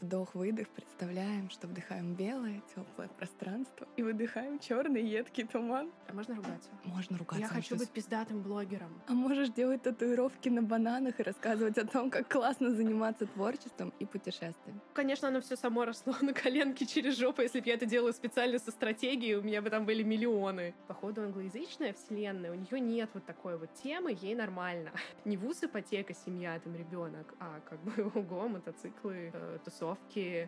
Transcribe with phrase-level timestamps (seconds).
[0.00, 5.90] Вдох-выдох, представляем, что вдыхаем белое, теплое пространство и выдыхаем черный едкий туман.
[6.08, 6.70] А можно ругаться?
[6.84, 7.42] Можно ругаться.
[7.42, 8.98] Я хочу быть пиздатым блогером.
[9.08, 14.06] А можешь делать татуировки на бананах и рассказывать о том, как классно заниматься творчеством и
[14.06, 14.80] путешествием.
[14.94, 17.42] Конечно, оно все само росло на коленке через жопу.
[17.42, 20.74] Если бы я это делала специально со стратегией, у меня бы там были миллионы.
[20.88, 24.92] Походу, англоязычная вселенная, у нее нет вот такой вот темы, ей нормально.
[25.26, 29.89] Не вуз, ипотека, семья, там ребенок, а как бы ого, мотоциклы, э, тусовки.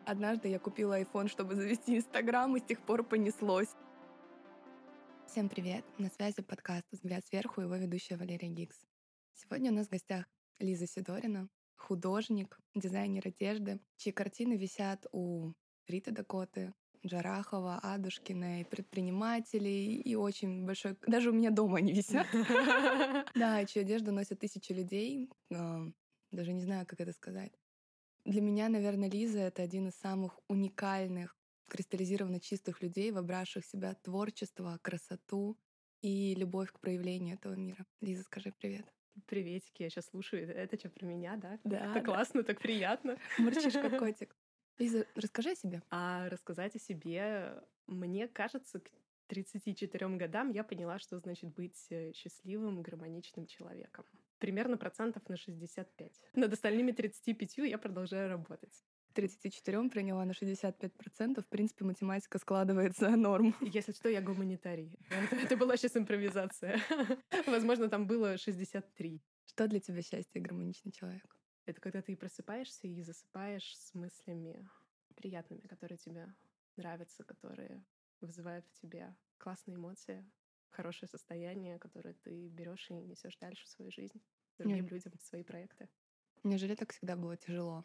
[0.06, 3.74] Однажды я купила iPhone, чтобы завести Инстаграм, и с тех пор понеслось.
[5.26, 5.84] Всем привет!
[5.98, 8.78] На связи подкаст «Взгляд сверху» и его ведущая Валерия Гикс.
[9.34, 10.26] Сегодня у нас в гостях
[10.58, 15.52] Лиза Сидорина, художник, дизайнер одежды, чьи картины висят у
[15.88, 16.74] Риты Дакоты,
[17.04, 20.96] Джарахова, Адушкиной, предпринимателей и очень большой...
[21.06, 22.26] Даже у меня дома они висят.
[23.34, 25.30] Да, чью одежду носят тысячи людей.
[25.48, 27.52] Даже не знаю, как это сказать.
[28.24, 31.36] Для меня, наверное, Лиза— это один из самых уникальных,
[31.68, 35.58] кристаллизированно чистых людей, вобравших в себя творчество, красоту
[36.02, 37.84] и любовь к проявлению этого мира.
[38.00, 38.86] Лиза, скажи привет.
[39.26, 40.44] Приветики, я сейчас слушаю.
[40.44, 41.58] Это, это что, про меня, да?
[41.64, 42.00] Да, Так да.
[42.02, 43.18] классно, так приятно.
[43.38, 44.36] Мурчишь как котик.
[44.78, 45.82] Лиза, расскажи о себе.
[45.90, 48.90] А рассказать о себе, мне кажется, к
[49.26, 54.04] 34 годам я поняла, что значит быть э, счастливым, гармоничным человеком.
[54.42, 56.20] Примерно процентов на 65.
[56.34, 58.74] Над остальными 35 я продолжаю работать.
[59.10, 61.40] К 34 приняла на 65%.
[61.40, 63.54] В принципе, математика складывается норм.
[63.60, 64.98] Если что, я гуманитарий.
[65.10, 66.80] Это, это была сейчас импровизация.
[67.46, 69.22] Возможно, там было 63.
[69.46, 71.36] Что для тебя счастье и гармоничный человек?
[71.64, 74.68] Это когда ты просыпаешься и засыпаешь с мыслями
[75.14, 76.26] приятными, которые тебе
[76.76, 77.84] нравятся, которые
[78.20, 80.28] вызывают в тебе классные эмоции,
[80.72, 84.20] хорошее состояние, которое ты берешь и несешь дальше в свою жизнь,
[84.58, 84.94] другим Мгм.
[84.94, 85.88] людям, свои проекты.
[86.42, 87.84] Неужели так всегда было тяжело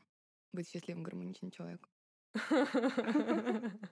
[0.52, 1.90] быть счастливым, гармоничным человеком?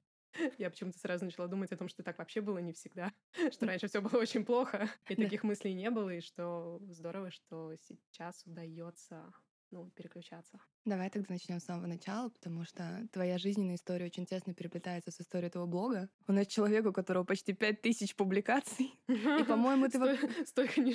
[0.58, 3.14] Я почему-то сразу начала думать о том, что так вообще было не всегда,
[3.52, 7.74] что раньше все было очень плохо, и таких мыслей не было, и что здорово, что
[7.78, 9.32] сейчас удается
[9.72, 10.60] ну, переключаться.
[10.86, 15.20] Давай тогда начнем с самого начала, потому что твоя жизненная история очень тесно переплетается с
[15.20, 16.10] историей твоего блога.
[16.28, 18.94] У нас человек, у которого почти пять тысяч публикаций.
[19.08, 20.46] И, по-моему, ты...
[20.46, 20.94] Столько не.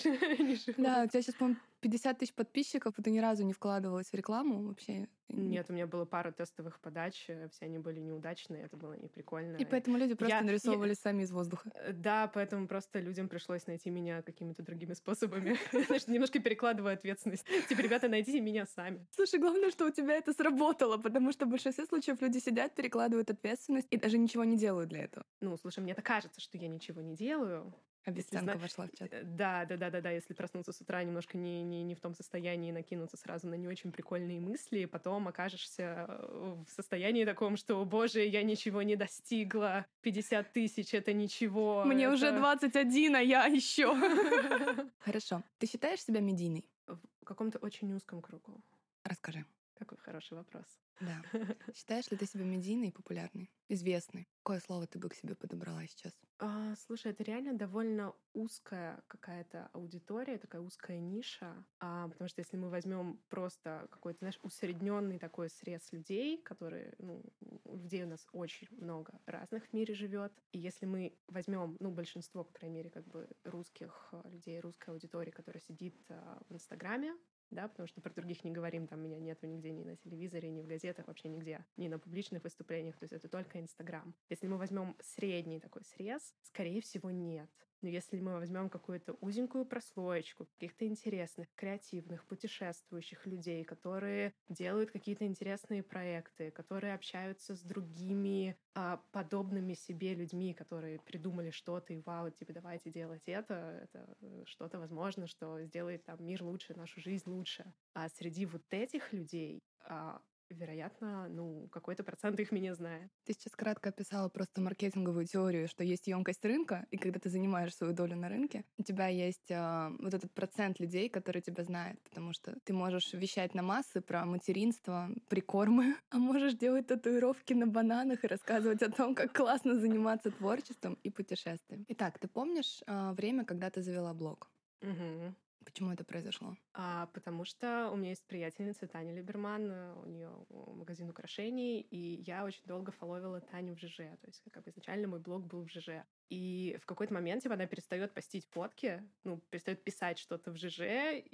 [0.77, 4.15] Да, у тебя сейчас, по-моему, 50 тысяч подписчиков, и ты ни разу не вкладывалась в
[4.15, 5.09] рекламу вообще.
[5.29, 9.07] Нет, у меня было пара тестовых подач, э, все они были неудачные, это было не
[9.09, 9.57] прикольно.
[9.59, 11.71] И поэтому люди просто Я- нарисовывались сами из воздуха.
[11.75, 15.57] Э, Да, поэтому просто людям пришлось найти меня какими-то другими способами.
[16.11, 17.47] Немножко перекладываю ответственность.
[17.69, 19.07] Типа, ребята, найдите меня сами.
[19.15, 23.31] Слушай, главное, что у тебя это сработало, потому что в большинстве случаев люди сидят, перекладывают
[23.31, 25.25] ответственность и даже ничего не делают для этого.
[25.41, 27.73] Ну, слушай, мне так кажется, что я ничего не делаю.
[28.05, 29.13] Обесценка зна- вошла в чат.
[29.13, 30.11] Э, Да, да, да, да, да.
[30.11, 33.69] Если проснуться с утра немножко не, не, не в том состоянии, накинуться сразу на не
[33.69, 39.85] очень прикольные мысли, потом окажешься э, в состоянии таком, что, боже, я ничего не достигла,
[40.01, 41.85] 50 тысяч— это ничего.
[41.85, 43.95] Мне уже это- 21, а я еще.
[44.99, 45.43] Хорошо.
[45.59, 46.69] Ты считаешь себя медийной?
[46.87, 48.63] В каком-то очень узком кругу.
[49.05, 49.45] Расскажи.
[49.81, 50.79] Какой хороший вопрос.
[51.01, 51.25] Да.
[51.75, 53.51] Считаешь ли ты себя медийной и популярной?
[53.69, 54.29] Известной?
[54.43, 56.13] Какое слово ты бы к себе подобрала сейчас?
[56.43, 62.57] А, слушай, это реально довольно узкая какая-то аудитория, такая узкая ниша, А, потому что если
[62.57, 67.23] мы возьмем просто какой-то, знаешь, усредненный такой срез людей, которые, ну,
[67.67, 72.43] людей у нас очень много разных в мире живет, и если мы возьмем, ну, большинство,
[72.45, 77.15] по крайней мере, как бы русских а, людей, русской аудитории, которая сидит а, в Инстаграме,
[77.51, 80.63] да, потому что про других не говорим, там меня нету нигде ни на телевизоре, ни
[80.63, 84.15] в газетах, вообще нигде, ни на публичных выступлениях, то есть это только Инстаграм.
[84.29, 87.51] Если мы возьмем средний такой срез, скорее всего, нет.
[87.83, 95.25] Но если мы возьмем какую-то узенькую прослоечку каких-то интересных, креативных, путешествующих людей, которые делают какие-то
[95.27, 102.31] интересные проекты, которые общаются с другими а, подобными себе людьми, которые придумали что-то и вау,
[102.31, 107.29] типа давайте делать это, это э, что-то возможно, что сделает там мир лучше, нашу жизнь
[107.29, 107.73] лучше.
[107.95, 110.21] А среди вот этих людей а,
[110.55, 113.11] вероятно, ну, какой-то процент их меня знает.
[113.25, 117.75] Ты сейчас кратко описала просто маркетинговую теорию, что есть емкость рынка, и когда ты занимаешь
[117.75, 122.03] свою долю на рынке, у тебя есть э, вот этот процент людей, которые тебя знают,
[122.03, 127.67] потому что ты можешь вещать на массы про материнство, прикормы, а можешь делать татуировки на
[127.67, 131.85] бананах и рассказывать о том, как классно заниматься творчеством и путешествием.
[131.89, 134.51] Итак, ты помнишь э, время, когда ты завела блог?
[134.83, 135.35] Мгм.
[135.65, 136.57] Почему это произошло?
[136.73, 142.23] А, потому что у меня есть приятельница Таня Либерман, э, у нее магазин украшений, и
[142.23, 143.97] я очень долго фоловила Таню в ЖЖ.
[143.97, 146.05] То есть, как бы изначально мой блог был в ЖЖ.
[146.31, 150.81] И в какой-то момент, типа, она перестает постить фотки, ну, перестает писать что-то в ЖЖ,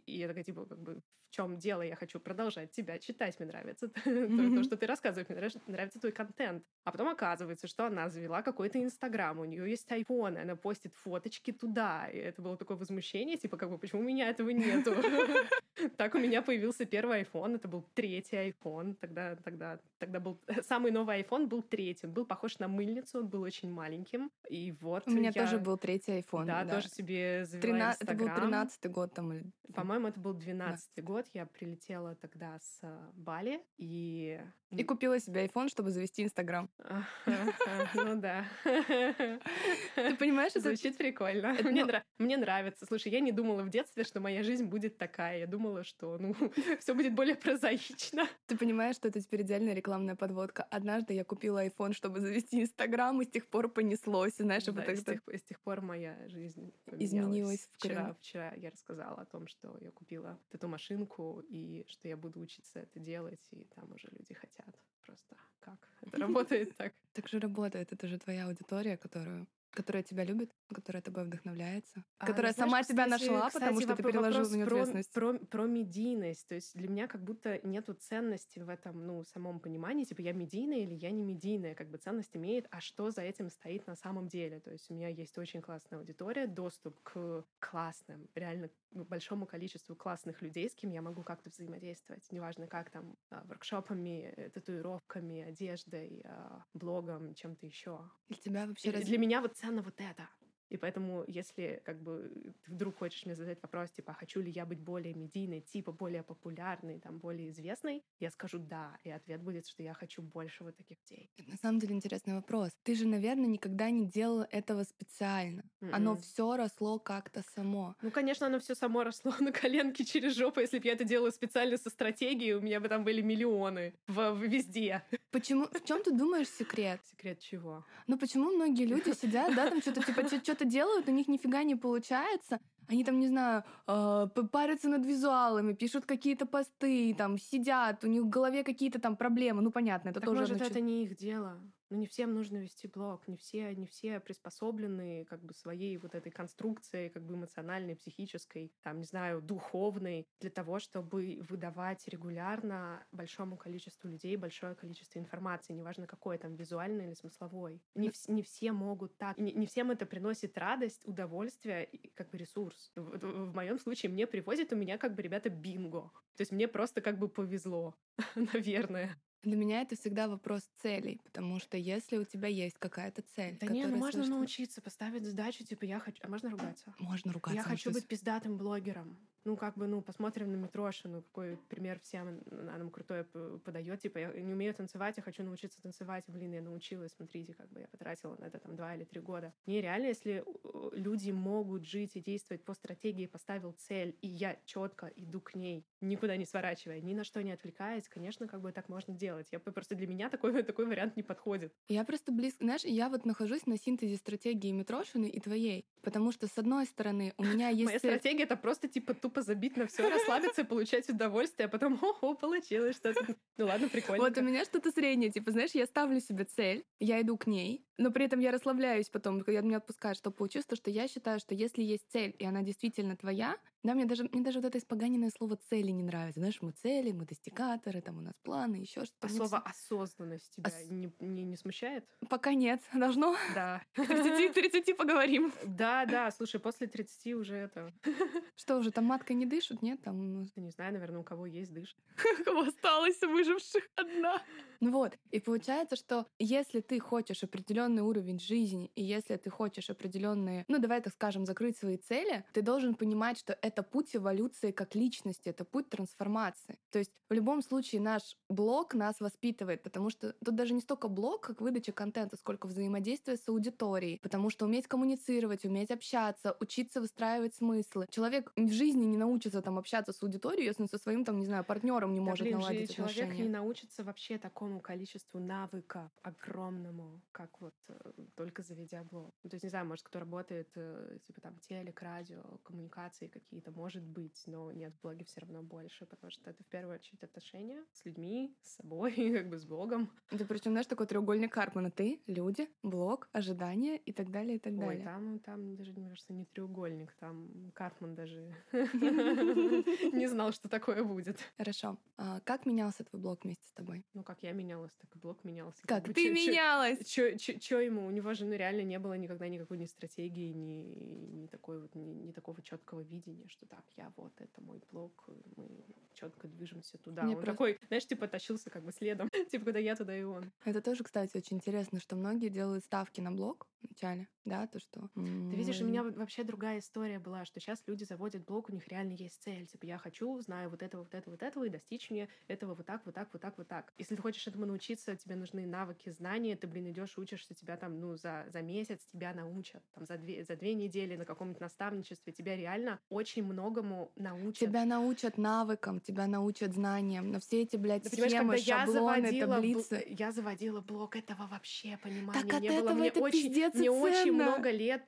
[0.06, 1.82] и я такая, типа, как бы, в чем дело?
[1.82, 6.64] Я хочу продолжать тебя читать, мне нравится то, что ты рассказываешь, мне нравится твой контент.
[6.84, 11.52] А потом оказывается, что она завела какой-то Инстаграм, у нее есть iPhone, она постит фоточки
[11.52, 14.94] туда, и это было такое возмущение, типа, как бы, почему у меня этого нету?
[15.98, 20.90] Так у меня появился первый iPhone, это был третий iPhone, тогда, тогда, тогда был самый
[20.90, 25.02] новый iPhone был третий, он был похож на мыльницу, он был очень маленьким, и вот
[25.06, 25.42] У меня я...
[25.44, 26.46] тоже был третий iPhone.
[26.46, 26.76] Да, да.
[26.76, 28.26] тоже себе завела 13, это был.
[28.34, 29.32] 13 год там.
[29.32, 29.44] или-
[29.74, 31.26] По-моему, это был 12 год.
[31.34, 34.40] Я прилетела тогда с э, Бали и...
[34.70, 36.68] И купила себе iPhone, чтобы завести Инстаграм.
[37.94, 38.44] Ну да.
[38.64, 41.56] Ты понимаешь, это Звучит прикольно.
[41.62, 41.86] ну-
[42.18, 42.86] мне нравится.
[42.86, 45.40] Слушай, я не думала в детстве, что моя жизнь будет такая.
[45.40, 46.34] Я думала, что ну
[46.80, 48.26] все будет более прозаично.
[48.46, 50.64] Ты понимаешь, что это теперь идеальная рекламная подводка.
[50.70, 54.38] Однажды я купила iPhone, чтобы завести Инстаграм, и с тех пор понеслось.
[54.40, 57.04] И Знаешь, Да, так с тех, с тех пор моя жизнь поменялась.
[57.04, 62.08] Изменилась в Вчера, вчера я рассказала о том, что я купила эту машинку и что
[62.08, 64.78] я буду учиться это делать, и там уже люди хотят.
[65.04, 66.94] Просто как это работает так.
[67.12, 67.92] так же работает.
[67.92, 69.46] Это же твоя аудитория, которую
[69.76, 73.84] которая тебя любит, которая тобой вдохновляется, А, которая знаешь, сама тебя кстати, нашла, потому кстати,
[73.84, 75.12] что ты переложил на нее ответственность.
[75.12, 76.48] Про, про медийность.
[76.48, 80.32] То есть для меня как будто нету ценности в этом, ну, самом понимании, типа я
[80.32, 81.74] медийная или я не медийная.
[81.74, 84.60] Как бы ценность имеет, а что за этим стоит на самом деле.
[84.60, 88.70] То есть у меня есть очень классная аудитория, доступ к классным, реально
[89.04, 92.30] большому количеству классных людей, с кем я могу как-то взаимодействовать.
[92.30, 98.10] Неважно как там, а, воркшопами, э, татуировками, одеждой, а, блогом, чем-то еще.
[98.28, 100.28] Для тебя вообще И раз- Для меня вот ценно вот это.
[100.68, 102.30] И поэтому, если как бы
[102.64, 105.92] ты вдруг хочешь мне задать вопрос, типа, а хочу ли я быть более медийной, типа
[105.92, 108.98] более популярной, там, более известной, я скажу да.
[109.04, 111.30] И ответ будет, что я хочу больше вот таких людей.
[111.46, 112.72] На самом деле интересный вопрос.
[112.82, 115.62] Ты же, наверное, никогда не делала этого специально.
[115.92, 116.20] Оно Мгм.
[116.20, 117.94] все росло как-то само.
[118.02, 120.60] Ну, конечно, оно все само росло на коленке через жопу.
[120.60, 124.34] Если бы я это делала специально со стратегией, у меня бы там были миллионы в-
[124.42, 125.04] везде.
[125.30, 125.66] Почему?
[125.66, 127.00] В чем ты думаешь секрет?
[127.10, 127.84] Секрет чего?
[128.06, 131.74] Ну почему многие люди сидят, да, там что-то типа что-то делают, у них нифига не
[131.76, 132.58] получается.
[132.88, 138.22] Они там, не знаю, э, парятся над визуалами, пишут какие-то посты, там сидят, у них
[138.22, 139.60] в голове какие-то там проблемы.
[139.62, 141.60] Ну понятно, это Так тоже может, значит- это не их дело.
[141.90, 146.14] Ну, не всем нужно вести блог, не все, не все приспособлены как бы своей вот
[146.16, 153.06] этой конструкцией, как бы эмоциональной, психической, там, не знаю, духовной, для того, чтобы выдавать регулярно
[153.12, 157.80] большому количеству людей большое количество информации, неважно какой, там, визуальной или смысловой.
[157.94, 162.30] Не, вс- не все могут так, не, не всем это приносит радость, удовольствие и как
[162.30, 162.90] бы ресурс.
[162.96, 163.18] В,
[163.50, 166.10] в моем случае мне привозят у меня как бы ребята бинго.
[166.36, 167.94] То есть мне просто как бы повезло,
[168.34, 169.22] наверное.
[169.46, 173.68] Для меня это всегда вопрос целей, потому что если у тебя есть какая-то цель, Да
[173.68, 176.20] не, ну можно совершенно- научиться поставить задачу, типа я хочу...
[176.24, 176.92] А можно ругаться?
[176.98, 177.56] Можно ругаться.
[177.56, 179.16] я хочу быть пиздатым блогером.
[179.46, 183.58] Ну, как бы, ну, посмотрим на Митроша, ну, какой пример всем она нам крутое п-
[183.64, 184.00] подает.
[184.00, 186.24] Типа, я не умею танцевать, я хочу научиться танцевать.
[186.26, 189.54] Блин, я научилась, смотрите, как бы я потратила на это там два или три года.
[189.66, 194.58] Не, реально, если э, люди могут жить и действовать по стратегии, поставил цель, и я
[194.64, 198.72] четко иду к ней, никуда не сворачивая, ни на что не отвлекаясь, конечно, как бы
[198.72, 199.46] так можно делать.
[199.52, 201.72] Я просто для меня такой, такой вариант не подходит.
[201.86, 206.48] Я просто близко, знаешь, я вот нахожусь на синтезе стратегии Митрошины и твоей, потому что
[206.48, 209.86] с одной стороны у меня есть Моя цель- стратегия это просто типа тупо забить на
[209.86, 213.36] все, расслабиться, получать удовольствие, а потом, ого, получилось что-то.
[213.56, 214.22] Ну ладно, прикольно.
[214.22, 217.86] Вот у меня что-то среднее, типа, знаешь, я ставлю себе цель, я иду к ней,
[217.98, 221.40] но при этом я расслабляюсь потом, когда меня отпускают, что получилось, то что я считаю,
[221.40, 224.78] что если есть цель, и она действительно твоя, да, мне даже, мне даже вот это
[224.78, 226.40] испоганенное слово цели не нравится.
[226.40, 229.26] Знаешь, мы цели, мы достигаторы, там у нас планы, еще что-то.
[229.26, 232.04] А слово осознанность тебя Ос- не, не, не смущает?
[232.28, 232.80] Пока нет.
[232.94, 233.36] Должно.
[233.54, 233.82] Да.
[233.94, 235.52] К 30, 30 поговорим.
[235.64, 237.92] Да, да, слушай, после 30 уже это...
[238.56, 239.82] Что уже, там маткой не дышат?
[239.82, 241.98] Нет, там Не знаю, наверное, у кого есть дышит.
[242.44, 244.42] кого осталось выживших одна.
[244.80, 249.90] Ну вот, и получается, что если ты хочешь определенный уровень жизни, и если ты хочешь
[249.90, 254.70] определенные, ну давай так скажем, закрыть свои цели, ты должен понимать, что это путь эволюции
[254.70, 256.78] как личности, это путь трансформации.
[256.90, 261.08] То есть в любом случае наш блог нас воспитывает, потому что тут даже не столько
[261.08, 267.00] блог, как выдача контента, сколько взаимодействие с аудиторией, потому что уметь коммуницировать, уметь общаться, учиться
[267.00, 268.06] выстраивать смыслы.
[268.10, 271.46] Человек в жизни не научится там общаться с аудиторией, если он со своим там, не
[271.46, 273.44] знаю, партнером не Да, может блин, наладить человек отношения.
[273.44, 277.94] не научится вообще такому количеству навыков огромному, как вот э,
[278.34, 279.34] только заведя блог.
[279.42, 283.65] Ну, то есть, не знаю, может, кто работает, э, типа там телек, радио, коммуникации какие-то,
[283.66, 286.94] это может быть, но нет, в блоге все равно больше, потому что это в первую
[286.94, 290.10] очередь отношения с людьми, с собой, как бы с Богом.
[290.30, 291.90] Это причем, знаешь, такой треугольник Карпмана.
[291.90, 294.98] Ты, люди, блог, ожидания и так далее, и так далее.
[294.98, 301.02] Ой, там, там даже, мне кажется, не треугольник, там Карпман даже не знал, что такое
[301.02, 301.38] будет.
[301.56, 301.98] Хорошо.
[302.16, 304.04] А как менялся твой блог вместе с тобой?
[304.14, 305.82] Ну, как я менялась, так и блог менялся.
[305.86, 307.04] Как ты менялась?
[307.04, 308.06] Чё ему?
[308.06, 312.30] У него же, ну, реально не было никогда никакой ни стратегии, ни, такой вот, ни
[312.32, 315.84] такого четкого видения, что так, я вот, это мой блог, мы
[316.14, 317.22] четко движемся туда.
[317.22, 317.52] Мне он просто...
[317.52, 319.30] такой, знаешь, типа тащился как бы следом.
[319.50, 320.50] типа, когда я туда и он.
[320.64, 325.08] Это тоже, кстати, очень интересно, что многие делают ставки на блог вначале, да, то, что...
[325.14, 328.86] Ты видишь, у меня вообще другая история была, что сейчас люди заводят блог, у них
[328.88, 329.66] реально есть цель.
[329.66, 332.86] Типа, я хочу, знаю вот этого, вот этого, вот этого, и достичь мне этого вот
[332.86, 333.92] так, вот так, вот так, вот так.
[333.98, 338.00] Если ты хочешь этому научиться, тебе нужны навыки, знания, ты, блин, идешь, учишься, тебя там,
[338.00, 342.32] ну, за, за месяц тебя научат, там, за две, за две недели на каком-нибудь наставничестве,
[342.32, 344.68] тебя реально очень многому научат.
[344.68, 349.96] Тебя научат навыкам, тебя научат знаниям, но все эти, блядь, да, схемы, шаблоны, я таблицы.
[349.96, 352.94] Бл- я заводила блог, этого вообще понимания так от не этого было.
[352.94, 353.92] Мне это очень, мне ценно.
[353.92, 355.04] очень много лет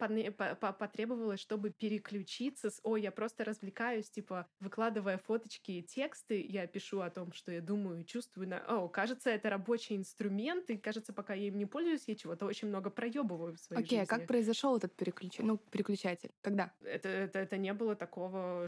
[0.78, 7.00] потребовалось, чтобы переключиться с «Ой, я просто развлекаюсь», типа, выкладывая фоточки и тексты, я пишу
[7.00, 8.48] о том, что я думаю чувствую.
[8.48, 8.58] На...
[8.58, 12.68] О, кажется, это рабочий инструмент, и кажется, пока я им не пользуюсь, я чего-то очень
[12.68, 14.12] много проебываю в своей Окей, жизни.
[14.12, 15.38] а как произошел этот переключ...
[15.38, 16.30] ну, переключатель?
[16.40, 16.72] Когда?
[16.82, 18.17] Это, это, это не было такого,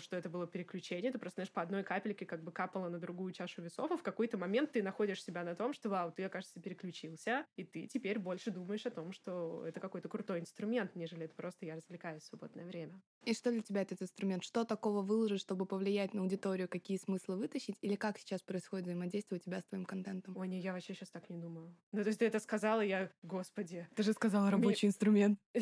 [0.00, 1.12] что это было переключение.
[1.12, 4.02] Ты просто, знаешь, по одной капельке как бы капала на другую чашу весов, и в
[4.02, 8.18] какой-то момент ты находишь себя на том, что, вау, ты, кажется, переключился, и ты теперь
[8.18, 12.26] больше думаешь о том, что это какой-то крутой инструмент, нежели это просто я развлекаюсь в
[12.26, 13.00] свободное время.
[13.24, 14.42] И что для тебя этот инструмент?
[14.42, 17.76] Что такого выложить, чтобы повлиять на аудиторию, какие смыслы вытащить?
[17.82, 20.36] Или как сейчас происходит взаимодействие у тебя с твоим контентом?
[20.36, 21.74] Ой, не, я вообще сейчас так не думаю.
[21.92, 23.86] Ну, то есть ты это сказала, я, господи.
[23.94, 25.38] Ты же сказала рабочий инструмент.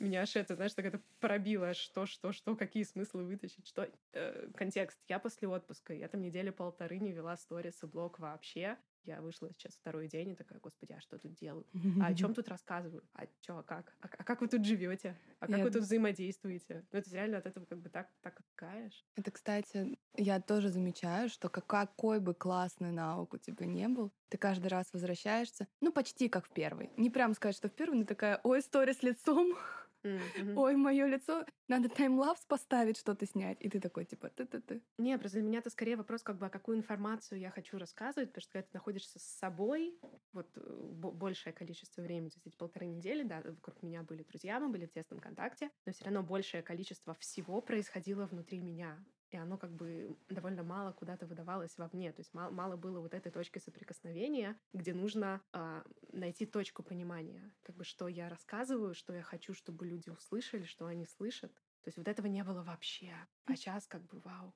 [0.00, 3.90] Меня аж это, знаешь, так это пробило, что, что, что, какие смыслы вытащить, что...
[4.12, 4.98] Э, контекст.
[5.08, 8.78] Я после отпуска, я там недели полторы не вела сторис и блог вообще.
[9.04, 11.66] Я вышла сейчас второй день и такая, господи, а что тут делаю?
[12.00, 13.02] А о чем тут рассказываю?
[13.14, 13.92] А что, а как?
[14.00, 15.16] А, а как вы тут живете?
[15.40, 15.64] А как я...
[15.64, 16.86] вы тут взаимодействуете?
[16.90, 19.04] Ну, это реально от этого как бы так, так каешь.
[19.16, 24.38] Это, кстати, я тоже замечаю, что какой бы классный навык у тебя не был, ты
[24.38, 26.90] каждый раз возвращаешься, ну, почти как в первый.
[26.96, 29.54] Не прям сказать, что в первый, но такая, ой, история с лицом,
[30.04, 30.54] Mm-hmm.
[30.56, 33.56] Ой, мое лицо, надо таймлапс поставить, что-то снять.
[33.60, 34.82] И ты такой, типа, ты-ты-ты.
[34.98, 38.30] Не, просто для меня это скорее вопрос, как бы, а какую информацию я хочу рассказывать,
[38.30, 39.98] потому что когда ты находишься с собой,
[40.32, 44.60] вот э, большее количество времени, то есть эти полторы недели, да, вокруг меня были друзья,
[44.60, 49.02] мы были в тесном контакте, но все равно большее количество всего происходило внутри меня
[49.34, 52.12] и оно как бы довольно мало куда-то выдавалось вовне.
[52.12, 57.52] То есть мало, мало было вот этой точки соприкосновения, где нужно э, найти точку понимания,
[57.64, 61.52] как бы что я рассказываю, что я хочу, чтобы люди услышали, что они слышат.
[61.82, 63.12] То есть вот этого не было вообще.
[63.46, 64.54] А сейчас как бы вау,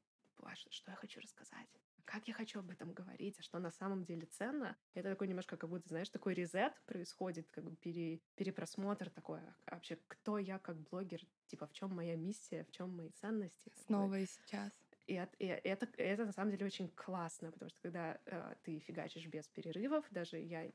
[0.71, 1.69] что я хочу рассказать
[2.09, 4.77] как я хочу об этом говорить, а что на самом деле ценно.
[4.95, 9.75] Это такой немножко, как будто, знаешь, такой резет происходит, как бы пере, перепросмотр такой, а
[9.75, 13.71] вообще, кто я как блогер, типа, в чем моя миссия, в чем мои ценности.
[13.87, 14.23] Снова такой.
[14.23, 14.73] и сейчас.
[15.09, 18.79] И, от, и это, это на самом деле очень классно, потому что когда э, ты
[18.79, 20.71] фигачишь без перерывов, даже я,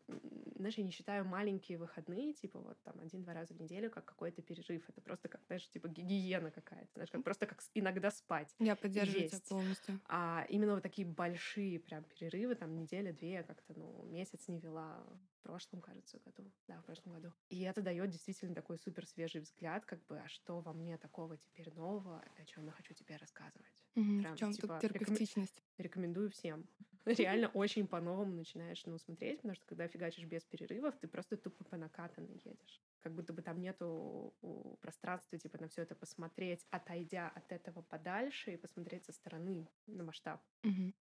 [0.55, 4.41] знаешь, я не считаю маленькие выходные, типа вот там один-два раза в неделю, как какой-то
[4.41, 4.89] перерыв.
[4.89, 8.55] Это просто как, знаешь, типа гигиена какая-то, знаешь, как просто как иногда спать.
[8.57, 9.99] Я поддерживаю тебя полностью.
[10.07, 15.05] А именно вот такие большие прям перерывы, там неделя-две, как-то, ну, месяц не вела
[15.43, 16.51] прошлом, кажется, году.
[16.67, 17.33] Да, в прошлом году.
[17.49, 21.37] И это дает действительно такой супер свежий взгляд, как бы, а что во мне такого
[21.37, 23.73] теперь нового, о чем я хочу тебе рассказывать.
[23.95, 25.63] Угу, Прям, в чем типа, тут терапевтичность?
[25.77, 26.65] Рекомендую всем.
[27.05, 31.63] Реально очень по-новому начинаешь ну, смотреть, потому что когда фигачишь без перерывов, ты просто тупо
[31.65, 32.81] по накатанной едешь.
[33.01, 34.33] Как будто бы там нету
[34.81, 40.03] пространства, типа, на все это посмотреть, отойдя от этого подальше и посмотреть со стороны на
[40.03, 40.41] масштаб.
[40.63, 40.93] Угу.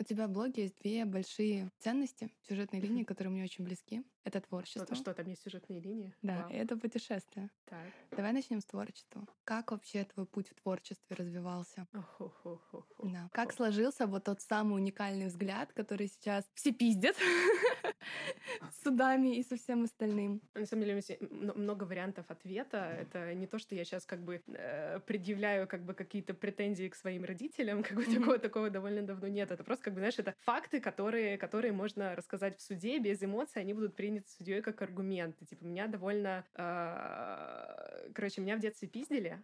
[0.00, 4.02] У тебя в блоге есть две большие ценности, сюжетные линии, которые мне очень близки.
[4.24, 4.86] Это творчество.
[4.86, 6.14] Что, что там есть сюжетные линии?
[6.22, 6.50] Да, Вау.
[6.50, 7.50] это путешествие.
[7.66, 7.84] Так.
[8.10, 9.26] Давай начнем с творчества.
[9.44, 11.86] Как вообще твой путь в творчестве развивался?
[13.02, 13.28] Да.
[13.32, 17.16] Как сложился вот тот самый уникальный взгляд, который сейчас все пиздят
[18.84, 20.40] судами и со всем остальным?
[20.54, 22.96] На самом деле, много вариантов ответа.
[23.00, 26.94] Это не то, что я сейчас как бы э, предъявляю как бы какие-то претензии к
[26.94, 29.50] своим родителям, как бы такого, такого довольно давно нет.
[29.50, 33.62] Это просто как бы, знаешь, это факты, которые, которые можно рассказать в суде без эмоций,
[33.62, 35.44] они будут приняты принят судьей как аргументы.
[35.46, 36.44] Типа, меня довольно...
[36.54, 39.42] Э, короче, меня в детстве пиздили,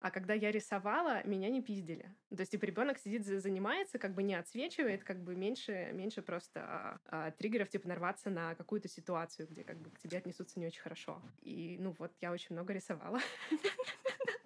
[0.00, 2.14] а когда я рисовала, меня не пиздили.
[2.30, 6.60] То есть, типа, ребенок сидит, занимается, как бы не отсвечивает, как бы меньше, меньше просто
[6.60, 10.58] а, а, триггеров, типа, типа, нарваться на какую-то ситуацию, где как бы к тебе отнесутся
[10.58, 11.22] не очень хорошо.
[11.42, 13.20] И, ну, вот я очень много рисовала.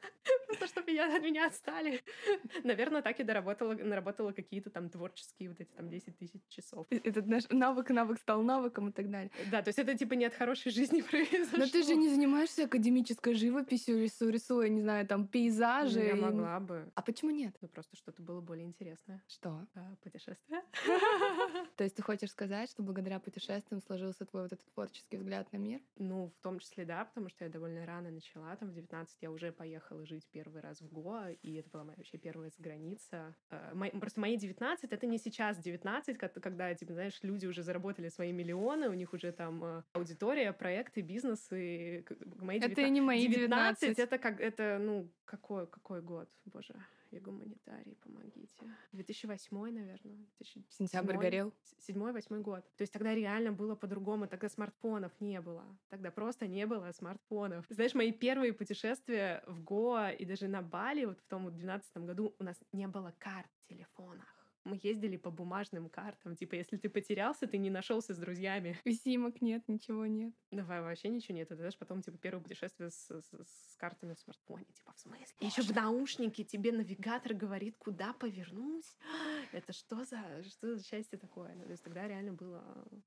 [0.67, 2.03] чтобы я, от меня отстали.
[2.65, 6.87] Наверное, так и доработала, наработала какие-то там творческие вот эти там 10 тысяч часов.
[6.91, 9.31] Этот наш навык, навык стал навыком и так далее.
[9.51, 11.59] Да, то есть это типа не от хорошей жизни произошло.
[11.59, 16.01] Но ты же не занимаешься академической живописью, рису, рисуя, не знаю, там пейзажи.
[16.01, 16.91] Я могла бы.
[16.95, 17.57] А почему нет?
[17.61, 19.23] Ну просто что-то было более интересное.
[19.29, 19.67] Что?
[19.75, 20.63] А, путешествие.
[21.77, 25.59] То есть ты хочешь сказать, что благодаря путешествиям сложился твой вот этот творческий взгляд на
[25.59, 25.81] мир?
[25.97, 29.31] Ну, в том числе, да, потому что я довольно рано начала, там в 19 я
[29.31, 33.35] уже поехала жить первый раз в Гоа, и это была моя вообще первая заграница.
[33.51, 38.09] Э, мои, просто мои 19— это не сейчас 19, когда, типа, знаешь, люди уже заработали
[38.09, 42.05] свои миллионы, у них уже там э, аудитория, проекты, бизнесы.
[42.37, 43.81] Мои 19, это не мои 19.
[43.81, 46.75] 19 это как, это, ну, какой, какой год, боже
[47.11, 48.67] и гуманитарий, помогите.
[48.93, 50.17] 2008, наверное.
[50.39, 51.53] 2007, Сентябрь горел.
[51.79, 52.65] Седьмой, восьмой год.
[52.77, 54.27] То есть тогда реально было по-другому.
[54.27, 55.65] Тогда смартфонов не было.
[55.89, 57.67] Тогда просто не было смартфонов.
[57.71, 61.97] Знаешь, мои первые путешествия в Гоа и даже на Бали, вот в том вот 12
[61.99, 64.38] году, у нас не было карт в телефонах
[64.69, 66.37] мы ездили по бумажным картам.
[66.37, 68.79] Типа, если ты потерялся, ты не нашелся с друзьями.
[69.05, 70.33] Симок нет, ничего нет.
[70.51, 71.49] Давай, вообще ничего нет.
[71.49, 74.67] Это знаешь, потом, типа, первое путешествие с, с, с картами в смартфоне.
[74.75, 75.27] Типа, в смысле?
[75.41, 78.97] Еще в наушнике тебе навигатор говорит, куда повернуть.
[79.53, 81.55] Это что за, что за счастье такое?
[81.55, 82.63] Ну, то есть тогда реально было,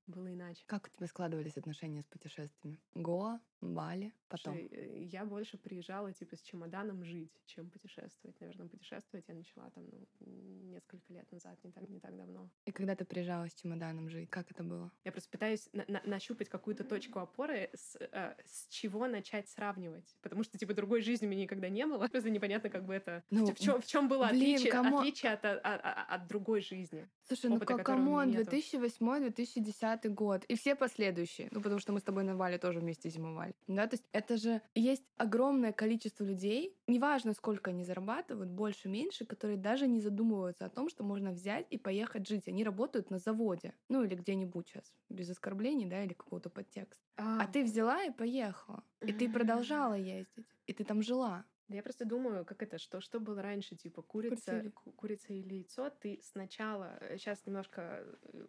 [0.06, 0.64] было иначе.
[0.66, 2.78] Как у тебя складывались отношения с путешествиями?
[2.94, 4.54] Гоа, Бали, потом?
[4.54, 8.40] Слушай, э, я больше приезжала, типа, с чемоданом жить, чем путешествовать.
[8.40, 10.06] Наверное, путешествовать я начала там, ну,
[10.72, 12.48] несколько лет назад не так, не так давно.
[12.66, 14.90] И когда ты приезжала с чемоданом жить, как это было?
[15.04, 20.16] Я просто пытаюсь на на нащупать какую-то точку опоры, с, э, с чего начать сравнивать.
[20.22, 22.06] Потому что, типа, другой жизни у меня никогда не было.
[22.08, 23.22] Просто непонятно, как бы это...
[23.30, 24.98] Ну, в, чем, в чем было блин, отличие, кому...
[24.98, 27.08] отличие от, от, от, другой жизни.
[27.26, 30.44] Слушай, ну как come on, 2008-2010 год.
[30.44, 31.48] И все последующие.
[31.50, 33.54] Ну, потому что мы с тобой на Вале тоже вместе зимовали.
[33.66, 39.24] Да, то есть это же есть огромное количество людей, неважно, сколько они зарабатывают, больше, меньше,
[39.24, 42.48] которые даже не задумываются о том, что можно взять и поехать жить.
[42.48, 47.04] Они работают на заводе, ну или где-нибудь сейчас, без оскорблений, да, или какого-то подтекста.
[47.16, 51.44] А, а ты взяла и поехала, и ты продолжала ездить, и ты там жила.
[51.68, 55.90] Я просто думаю, как это, что, что было раньше, типа курица, курица или яйцо.
[55.90, 58.46] Ты сначала, сейчас э, немножко э,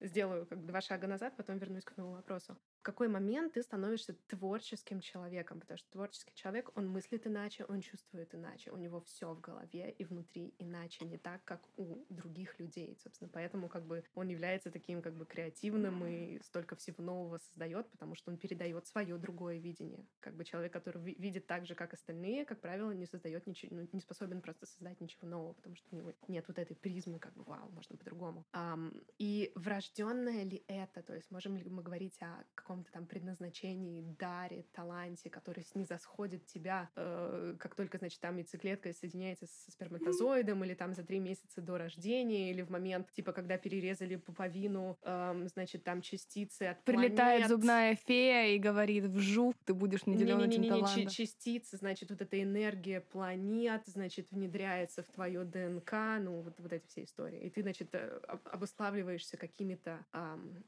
[0.00, 4.14] сделаю как два шага назад, потом вернусь к твоему вопросу в какой момент ты становишься
[4.28, 9.34] творческим человеком, потому что творческий человек, он мыслит иначе, он чувствует иначе, у него все
[9.34, 14.04] в голове и внутри иначе, не так, как у других людей, собственно, поэтому как бы
[14.14, 18.86] он является таким как бы креативным и столько всего нового создает, потому что он передает
[18.86, 23.06] свое другое видение, как бы человек, который видит так же, как остальные, как правило, не
[23.06, 26.58] создает ничего, ну, не способен просто создать ничего нового, потому что у него нет вот
[26.58, 28.44] этой призмы, как бы, вау, можно по-другому.
[28.52, 34.04] Um, и врожденное ли это, то есть можем ли мы говорить о каком-то там предназначении,
[34.18, 40.74] даре, таланте, который снизосходит тебя, э, как только, значит, там яйцеклетка соединяется со сперматозоидом, или
[40.74, 45.82] там за три месяца до рождения, или в момент, типа, когда перерезали пуповину, э, значит,
[45.82, 47.48] там частицы от Прилетает планет.
[47.48, 51.08] зубная фея и говорит, вжух, ты будешь наделен этим талантом.
[51.08, 56.86] Частицы, значит, вот эта энергия планет, значит, внедряется в твое ДНК, ну, вот, вот эти
[56.86, 57.40] все истории.
[57.40, 60.04] И ты, значит, э, обуславливаешься какими-то,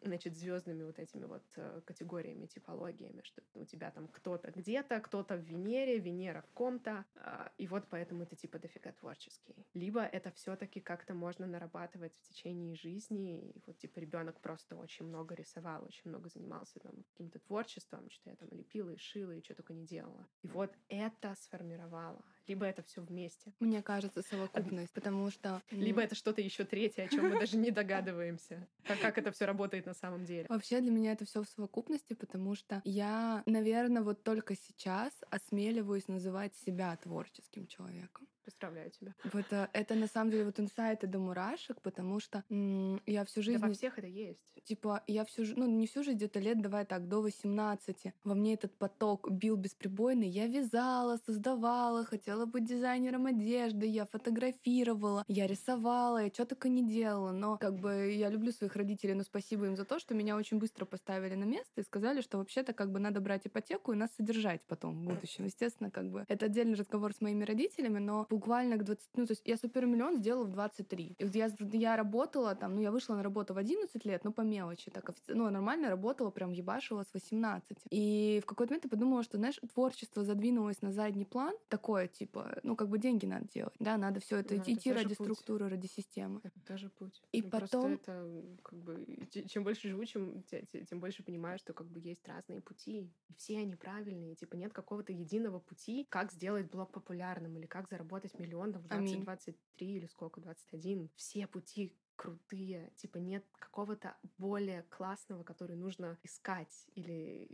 [0.02, 5.36] значит, звездными вот этими вот э, категориями, типологиями, что у тебя там кто-то где-то, кто-то
[5.36, 9.66] в Венере, Венера в ком-то, а, и вот поэтому ты типа дофига творческий.
[9.74, 15.06] Либо это все-таки как-то можно нарабатывать в течение жизни, и вот типа ребенок просто очень
[15.06, 19.42] много рисовал, очень много занимался там каким-то творчеством, что я там лепила и шила и
[19.42, 20.28] что только не делала.
[20.42, 23.52] И вот это сформировало либо это все вместе.
[23.60, 25.62] Мне кажется, совокупность, потому что...
[25.70, 28.66] Либо это что-то еще третье, о чем мы даже не догадываемся.
[28.82, 30.46] Как, это все работает на самом деле.
[30.48, 36.08] Вообще для меня это все в совокупности, потому что я, наверное, вот только сейчас осмеливаюсь
[36.08, 38.26] называть себя творческим человеком.
[38.50, 39.14] Поздравляю тебя.
[39.32, 43.42] Вот э, это на самом деле вот инсайты до мурашек, потому что м- я всю
[43.42, 43.60] жизнь...
[43.60, 44.40] Да во всех это есть.
[44.64, 48.12] Типа я всю жизнь, ну не всю жизнь, где-то лет, давай так, до 18.
[48.24, 50.28] Во мне этот поток бил бесприбойный.
[50.28, 56.86] Я вязала, создавала, хотела быть дизайнером одежды, я фотографировала, я рисовала, я что только не
[56.86, 57.32] делала.
[57.32, 60.58] Но как бы я люблю своих родителей, но спасибо им за то, что меня очень
[60.58, 64.10] быстро поставили на место и сказали, что вообще-то как бы надо брать ипотеку и нас
[64.16, 65.44] содержать потом в будущем.
[65.44, 69.08] Естественно, как бы это отдельный разговор с моими родителями, но буквально к 20...
[69.16, 71.14] Ну, то есть я супермиллион сделала в 23.
[71.18, 74.32] И вот я, я работала там, ну, я вышла на работу в 11 лет, ну,
[74.32, 77.76] по мелочи, так, ну, нормально работала, прям ебашила с 18.
[77.90, 82.58] И в какой-то момент я подумала, что, знаешь, творчество задвинулось на задний план, такое, типа,
[82.62, 85.26] ну, как бы деньги надо делать, да, надо все это Ну, это идти ради путь.
[85.26, 86.40] структуры, ради системы.
[86.42, 87.22] Это тоже путь.
[87.32, 88.26] И Ну, потом- это
[88.62, 89.06] как бы
[89.48, 93.10] чем больше живу, чем те- те- тем больше понимаю, что как бы есть разные пути,
[93.28, 94.34] и все они правильные.
[94.34, 98.90] Типа нет какого-то единого пути, как сделать блог популярным или как заработать миллион там, в
[98.90, 99.24] Аминь.
[99.24, 101.10] 2023 или сколько, 21.
[101.16, 102.92] Все пути крутые.
[102.96, 107.48] Типа нет какого-то более классного, который нужно искать или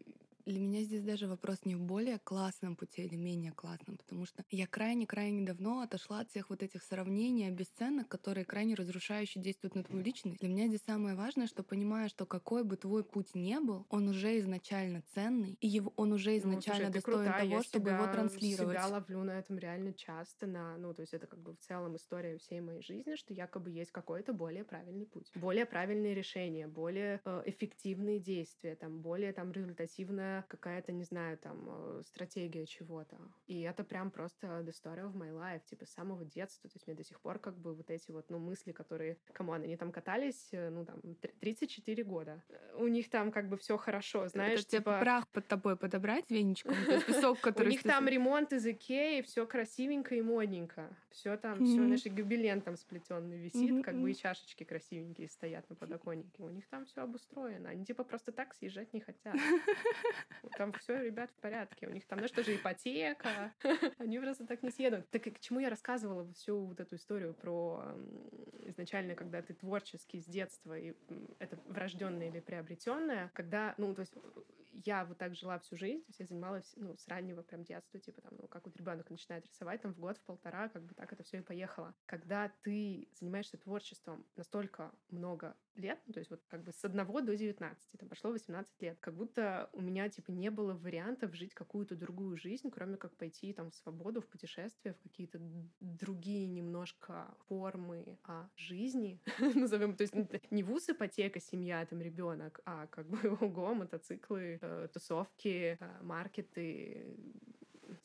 [0.46, 4.44] Для меня здесь даже вопрос не в более классном пути или менее классном, потому что
[4.48, 9.82] я крайне-крайне давно отошла от всех вот этих сравнений обесценок, которые крайне разрушающе действуют на
[9.82, 10.38] твою личность.
[10.38, 14.06] Для меня здесь самое важное, что понимая, что какой бы твой путь не был, он
[14.06, 17.90] уже изначально ценный, и его, он уже Ну, слушай, изначально достоин крутая, того, я чтобы
[17.90, 18.76] его себя- транслировать.
[18.78, 21.96] себя ловлю на этом реально часто, на, ну, то есть это как бы в целом
[21.96, 27.20] история всей моей жизни, что якобы есть какой-то более правильный путь, более правильные решения, более
[27.24, 33.16] э, эффективные действия, там, более там результативная какая-то, не знаю, там, э, стратегия чего-то.
[33.46, 36.68] И это прям просто the story of my life, типа, с самого детства.
[36.70, 39.50] То есть мне до сих пор как бы вот эти вот, ну, мысли, которые, come
[39.50, 42.42] on, они там катались, э, ну, там, тр- 34 года.
[42.48, 44.98] Э, У них там как бы все хорошо, знаешь, это типа...
[45.00, 46.74] прах под тобой подобрать веничком,
[47.06, 47.68] песок, У который...
[47.70, 50.96] них ты- там ремонт из Икеи, все красивенько и модненько.
[51.10, 55.76] Все там, все, знаешь, гобелен там сплетенный висит, как бы и чашечки красивенькие стоят на
[55.76, 56.42] подоконнике.
[56.42, 57.70] У них там все обустроено.
[57.70, 59.34] Они типа просто так съезжать не хотят.
[60.56, 61.86] Там все, ребят, в порядке.
[61.86, 63.52] У них там, знаешь, тоже ипотека.
[63.98, 65.08] Они просто так не съедут.
[65.10, 67.96] Так и к чему я рассказывала всю вот эту историю про
[68.62, 70.94] изначально, когда ты творческий с детства, и
[71.38, 74.14] это врожденное или приобретенное, когда, ну, то есть
[74.84, 77.98] я вот так жила всю жизнь, то есть я занималась, ну, с раннего прям детства,
[78.00, 80.94] типа там, ну, как вот ребенок начинает рисовать, там, в год, в полтора, как бы
[80.94, 81.94] так это все и поехало.
[82.06, 87.20] Когда ты занимаешься творчеством настолько много лет, ну, то есть вот как бы с одного
[87.20, 91.54] до 19, там, прошло 18 лет, как будто у меня, типа, не было вариантов жить
[91.54, 95.40] какую-то другую жизнь, кроме как пойти там в свободу, в путешествия, в какие-то
[95.80, 99.20] другие немножко формы а, жизни,
[99.54, 100.14] назовем, то есть
[100.50, 104.58] не вуз, ипотека, семья, там, ребенок, а как бы, ого, мотоциклы,
[104.92, 107.06] тусовки, э, маркеты,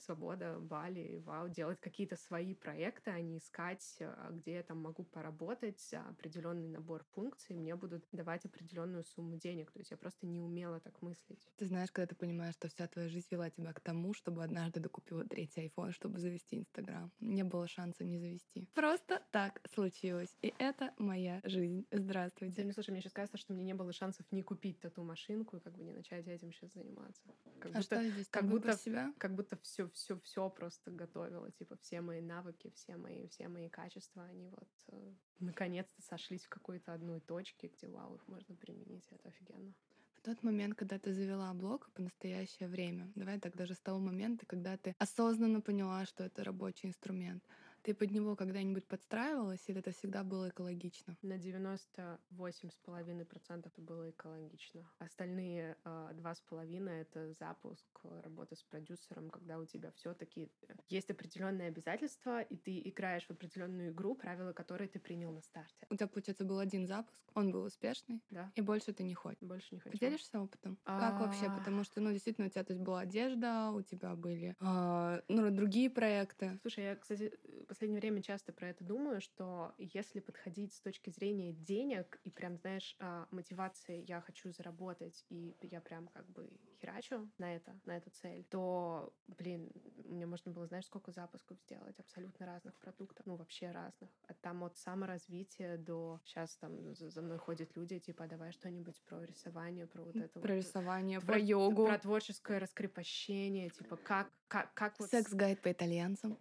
[0.02, 5.04] свобода, Бали, вау, делать какие-то свои проекты, а не искать, а, где я там могу
[5.04, 9.72] поработать за определенный набор функций, мне будут давать определенную сумму денег.
[9.72, 11.48] То есть я просто не умела так мыслить.
[11.58, 14.80] Ты знаешь, когда ты понимаешь, что вся твоя жизнь вела тебя к тому, чтобы однажды
[14.80, 17.12] докупила третий iPhone, чтобы завести Инстаграм.
[17.20, 18.68] Не было шанса не завести.
[18.74, 20.36] Просто так случилось.
[20.42, 21.86] И это моя жизнь.
[21.92, 22.64] Здравствуйте.
[22.64, 25.74] Ты, слушай, мне сейчас кажется, что мне не было шансов не купить тату-машинку и как
[25.78, 27.22] бы не начать этим сейчас заниматься.
[27.60, 28.28] Как А будто, что здесь?
[28.30, 29.14] как будто себя?
[29.18, 31.52] как будто все, все, все просто готовила.
[31.52, 36.50] Типа все мои навыки, все мои, все мои качества, они вот э, наконец-то сошлись в
[36.50, 39.08] какой-то одной точке, где вау, их можно применить.
[39.12, 39.74] Это офигенно.
[40.22, 43.98] В тот момент, когда ты завела блог по настоящее время, давай так даже с того
[44.00, 47.44] момента, когда ты осознанно поняла, что это рабочий инструмент,
[47.84, 51.18] ты под него когда-нибудь подстраивалась, или это всегда было экологично?
[51.22, 54.90] На 98,5% это было экологично.
[55.00, 60.52] Остальные а, два с половиной это запуск, э, работа с продюсером, когда у тебя все-таки
[60.90, 65.88] есть определенные обязательства, и ты играешь в определенную игру, правила которой ты принял на старте.
[65.90, 69.42] У тебя, получается, был один запуск, он был успешный, Да, и больше ты не хочешь.
[69.42, 69.98] больше не хочу.
[69.98, 70.78] Поделишься опытом?
[70.84, 71.48] Как вообще?
[71.48, 71.58] А.
[71.58, 75.50] Потому что, ну, действительно, у тебя то есть, была одежда, у тебя были а, ну,
[75.52, 76.60] другие проекты.
[76.62, 77.34] Слушай, я, кстати,
[77.72, 82.58] последнее время часто про это думаю, что если подходить с точки зрения денег и прям,
[82.58, 86.50] знаешь, а, мотивации «я хочу заработать», и я прям как бы
[86.82, 89.72] херачу на это, на эту цель, то, блин,
[90.04, 94.10] мне можно было, знаешь, сколько запусков сделать абсолютно разных продуктов, ну, вообще разных.
[94.28, 96.20] От там от саморазвития до...
[96.26, 100.42] Сейчас там за мной ходят люди, типа, «А давай что-нибудь про рисование, про вот это
[100.42, 101.86] Про вот, рисование, твор- про йогу.
[101.86, 105.10] Про творческое раскрепощение, типа, как, как, как вот...
[105.10, 106.38] Секс-гайд по итальянцам.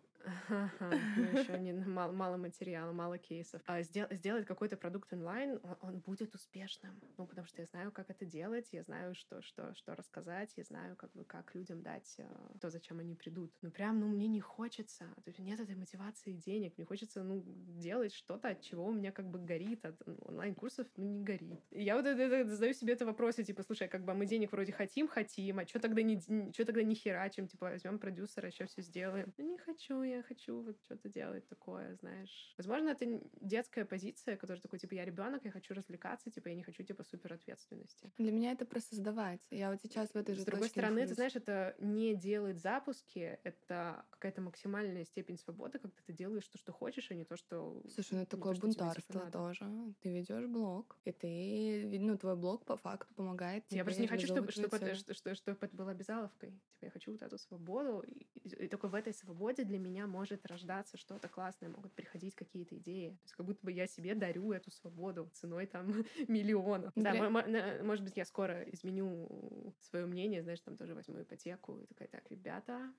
[0.51, 3.63] Еще не мало, мало материала, мало кейсов.
[3.67, 7.01] А сдел- сделать какой-то продукт онлайн, он, он будет успешным.
[7.17, 10.65] Ну, потому что я знаю, как это делать, я знаю, что, что, что рассказать, я
[10.65, 12.27] знаю, как бы, как людям дать э,
[12.61, 13.53] то, зачем они придут.
[13.63, 15.05] Ну, прям, ну, мне не хочется.
[15.25, 16.75] То есть нет этой мотивации денег.
[16.77, 19.85] Мне хочется, ну, делать что-то, от чего у меня как бы горит.
[19.85, 21.61] От онлайн-курсов, ну, не горит.
[21.71, 24.53] И я вот это, это- задаю себе это вопросы, типа, слушай, как бы мы денег
[24.53, 26.21] вроде хотим, хотим, а что тогда не,
[26.53, 29.33] что тогда не херачим, типа, возьмем продюсера, еще все сделаем.
[29.39, 32.55] Ну, не хочу я хочу вот что-то делать такое, знаешь.
[32.59, 36.63] Возможно, это детская позиция, которая такой, типа, я ребенок, я хочу развлекаться, типа, я не
[36.63, 38.13] хочу, типа, супер ответственности.
[38.19, 39.41] Для меня это про создавать.
[39.51, 43.39] Я вот сейчас в этой же С другой стороны, ты знаешь, это не делать запуски,
[43.45, 47.83] это какая-то максимальная степень свободы, когда ты делаешь то, что хочешь, а не то, что...
[47.89, 49.67] Слушай, ну это такое то, бунтарство тоже.
[50.01, 54.09] Ты ведешь блог, и ты, ну, твой блог по факту помогает тебе Я просто не
[54.09, 56.51] хочу, чтобы, чтобы, это, что, что, чтобы это было обязаловкой.
[56.51, 60.47] Типа, я хочу вот эту свободу, и, и только в этой свободе для меня может
[60.47, 63.11] рождаться что-то классное, могут приходить какие-то идеи.
[63.11, 65.87] То есть как будто бы я себе дарю эту свободу ценой там
[66.29, 66.93] миллионов.
[66.97, 67.83] Да, для...
[67.83, 72.31] может быть, я скоро изменю свое мнение, знаешь, там тоже возьму ипотеку и такая, так,
[72.31, 72.93] ребята...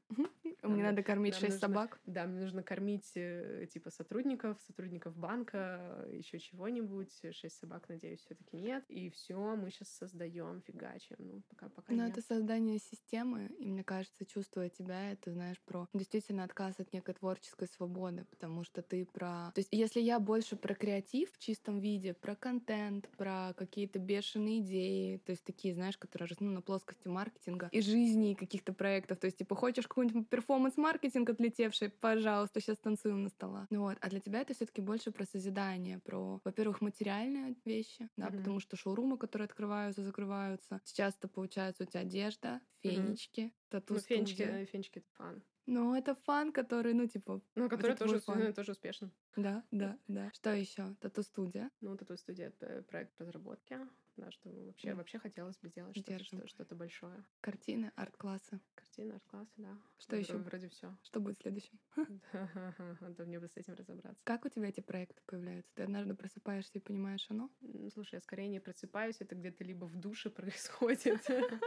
[0.62, 2.00] Мне надо кормить шесть собак.
[2.06, 7.12] Да, мне нужно кормить э, типа сотрудников, сотрудников банка, еще чего-нибудь.
[7.32, 8.84] Шесть собак, надеюсь, все-таки нет.
[8.88, 11.16] И все, мы сейчас создаем, фигачим.
[11.20, 12.18] Ну, пока, пока Но нет.
[12.18, 17.13] это создание системы, и мне кажется, чувствуя тебя, это, знаешь, про действительно отказ от некой
[17.13, 19.51] творческой свободы, потому что ты про...
[19.54, 24.60] То есть если я больше про креатив в чистом виде, про контент, про какие-то бешеные
[24.60, 29.19] идеи, то есть такие, знаешь, которые ну, на плоскости маркетинга и жизни, и каких-то проектов.
[29.19, 33.67] То есть, типа, хочешь какой-нибудь перформанс-маркетинг отлетевший, пожалуйста, сейчас танцуем на столах.
[33.69, 33.97] Ну вот.
[34.01, 38.38] А для тебя это все таки больше про созидание, про, во-первых, материальные вещи, да, mm-hmm.
[38.38, 40.82] потому что шоурумы, которые открываются, закрываются.
[40.84, 43.54] Сейчас это получается у тебя одежда, фенечки, mm-hmm.
[43.69, 45.43] тату Ну, фенечки, фенечки — это fun.
[45.65, 47.41] Ну, это fun, который, ну, типа...
[47.56, 48.54] Ну, который тоже, fun.
[48.54, 49.12] тоже успешен.
[49.36, 50.32] Да, да, да.
[50.34, 50.95] Что еще?
[51.00, 51.69] Тату-студия?
[51.82, 53.80] Ну, тату-студия— это проект разработки
[54.17, 54.95] да, что вообще, mm.
[54.95, 57.24] вообще хотелось бы сделать что-то, что, что-то большое.
[57.41, 58.60] Картины, арт-классы.
[58.76, 59.78] Картины, арт-классы, да.
[59.97, 60.38] Что еще?
[60.38, 60.97] Вроде все.
[61.04, 61.80] Что будет следующим?
[63.17, 64.21] Да, мне бы с этим разобраться.
[64.24, 65.71] Как у тебя эти проекты появляются?
[65.76, 67.50] Ты однажды просыпаешься и понимаешь оно?
[67.93, 71.21] Слушай, я скорее не просыпаюсь, это где-то либо в душе происходит,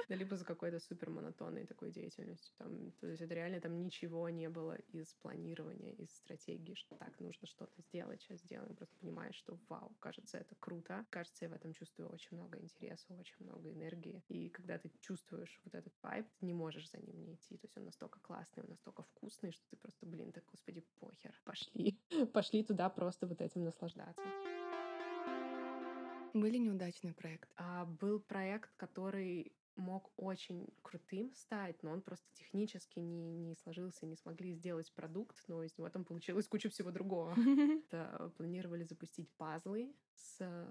[0.08, 2.54] либо за какой-то супер монотонной такой деятельностью.
[2.58, 7.18] Там, то есть это реально там ничего не было из планирования, из стратегии, что так,
[7.20, 8.74] нужно что-то сделать, сейчас сделаем.
[8.76, 11.06] Просто понимаешь, что вау, кажется, это круто.
[11.10, 14.22] Кажется, я в этом чувствую очень много интереса, очень много энергии.
[14.28, 17.56] И когда ты чувствуешь вот этот вайб, ты не можешь за ним не идти.
[17.56, 21.34] То есть он настолько классный, он настолько вкусный, что ты просто, блин, так, господи, похер.
[21.44, 21.98] Пошли.
[22.32, 24.24] Пошли туда просто вот этим наслаждаться.
[26.34, 27.52] Были неудачные проекты?
[27.56, 34.06] А, был проект, который мог очень крутым стать, но он просто технически не, не сложился,
[34.06, 37.34] не смогли сделать продукт, но из него там получилось куча всего другого.
[38.36, 40.66] Планировали запустить пазлы с э,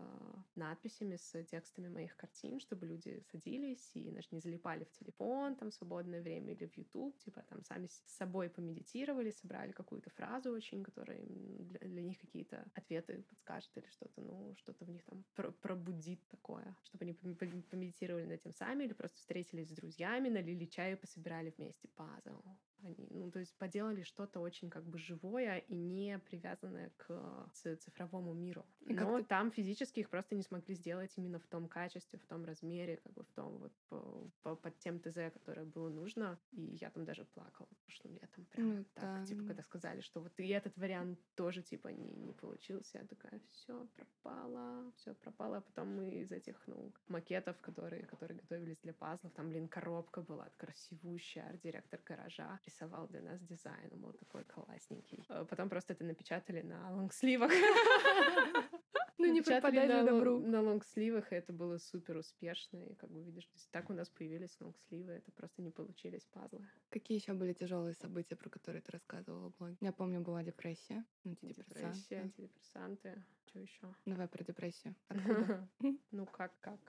[0.56, 5.69] надписями, с текстами моих картин, чтобы люди садились и знаешь, не залипали в телефон там
[5.69, 10.51] в свободное время или в YouTube, типа там сами с собой помедитировали, собрали какую-то фразу
[10.51, 15.23] очень, которая для, для них какие-то ответы подскажет или что-то, ну, что-то в них там
[15.62, 20.97] пробудит такое, чтобы они помедитировали над этим сами или просто встретились с друзьями, налили чаю,
[20.97, 22.41] пособирали вместе пазл.
[22.83, 28.33] Они, ну, то есть поделали что-то очень как бы живое и не привязанное к цифровому
[28.33, 28.65] миру.
[28.81, 29.25] И Но ты...
[29.25, 33.13] там физически их просто не смогли сделать именно в том качестве, в том размере, как
[33.13, 36.37] бы в том вот по, по, под тем ТЗ, которое было нужно.
[36.51, 38.45] И я там даже плакала прошлым летом.
[38.45, 39.25] Прям ну, так, да.
[39.25, 42.99] типа, когда сказали, что вот и этот вариант тоже типа не, не получился.
[42.99, 45.57] Я такая, все пропало, все пропало.
[45.57, 50.21] А потом мы из этих, ну, макетов, которые, которые готовились для пазлов, там, блин, коробка
[50.21, 55.23] была красивущая, арт-директор гаража рисовал для нас дизайн, он был такой классненький.
[55.29, 57.51] А потом просто это напечатали на лонгсливах.
[59.19, 60.39] Ну, не попадай на добру.
[60.39, 62.77] На лонгсливах, это было супер успешно.
[62.79, 66.67] И, как бы, видишь, так у нас появились лонгсливы, это просто не получились пазлы.
[66.89, 69.77] Какие еще были тяжелые события, про которые ты рассказывала в блоге?
[69.79, 71.73] Я помню, была депрессия, антидепрессанты.
[71.73, 73.23] Депрессия, антидепрессанты.
[73.45, 73.95] Что еще?
[74.05, 74.95] Давай про депрессию.
[76.12, 76.79] Ну, как, как?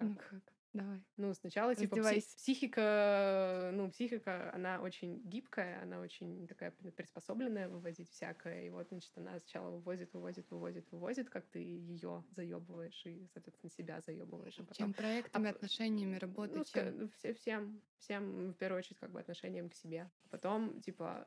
[0.00, 0.53] Ну, как?
[0.74, 1.00] Давай.
[1.16, 8.10] Ну, сначала, типа, пси- психика, ну, психика, она очень гибкая, она очень такая приспособленная вывозить
[8.10, 8.66] всякое.
[8.66, 13.70] И вот, значит, она сначала вывозит, вывозит, вывозит, вывозит, как ты ее заебываешь и, соответственно,
[13.70, 14.58] себя заебываешь.
[14.58, 14.74] А потом...
[14.74, 17.34] Чем проектами, а, отношениями, работой, ну, чем?
[17.34, 20.10] Всем, всем, в первую очередь, как бы отношением к себе.
[20.30, 21.24] Потом, типа,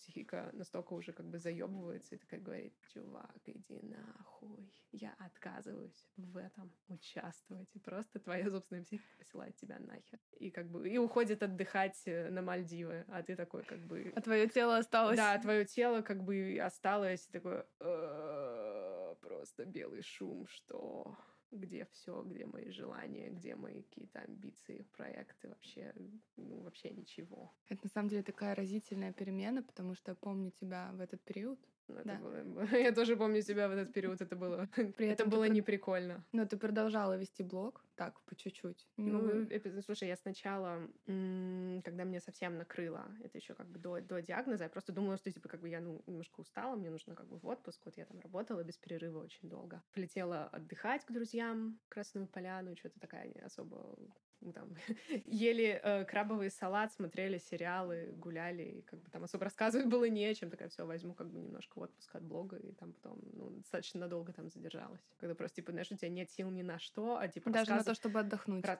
[0.00, 6.36] психика настолько уже как бы заебывается и такая говорит, чувак, иди нахуй, я отказываюсь в
[6.36, 7.68] этом участвовать.
[7.74, 10.18] И просто твоя собственная психика посылает тебя нахер.
[10.38, 14.12] И как бы и уходит отдыхать э, на Мальдивы, а ты такой как бы...
[14.16, 15.16] А твое тело осталось.
[15.16, 21.16] Да, твое тело как бы осталось такое «Э, просто белый шум, что
[21.50, 25.94] где все, где мои желания, где мои какие-то амбиции, проекты, вообще,
[26.36, 27.52] ну, вообще ничего.
[27.68, 31.58] Это на самом деле такая разительная перемена, потому что я помню тебя в этот период,
[31.98, 32.18] Это Да.
[32.18, 35.50] было- Я тоже помню себя в этот период, это было, При это ты было прод-
[35.54, 36.24] не прикольно.
[36.32, 38.88] Но ты продолжала вести блог так, по чуть-чуть.
[38.96, 44.20] Ну, Ну, слушай, я сначала, когда меня совсем накрыло, это еще как бы до, до
[44.22, 47.26] диагноза, я просто думала, что типа как бы я ну, немножко устала, мне нужно как
[47.28, 47.84] бы в отпуск.
[47.84, 49.82] Вот я там работала без перерыва очень долго.
[49.92, 53.96] Полетела отдыхать к друзьям в Красную Поляну, что-то такая особо
[54.40, 54.74] мы там
[55.26, 60.24] ели э, крабовый салат, смотрели сериалы, гуляли, и как бы там особо рассказывать было не
[60.26, 60.50] о чем.
[60.50, 64.32] Такая, все, возьму как бы немножко отпуска от блога, и там потом, ну, достаточно надолго
[64.32, 65.00] там задержалась.
[65.18, 67.84] Когда просто, типа, знаешь, у тебя нет сил ни на что, а типа даже на
[67.84, 68.64] то, чтобы отдохнуть.
[68.64, 68.78] Э,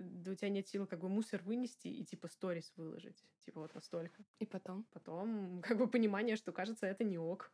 [0.00, 3.24] да у тебя нет сил как бы мусор вынести и типа сторис выложить.
[3.44, 4.22] Типа вот настолько.
[4.38, 4.86] И потом.
[4.92, 7.52] Потом как бы понимание, что кажется, это не ок.